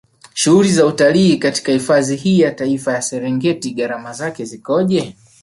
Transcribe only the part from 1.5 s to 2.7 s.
hifadhi hii ya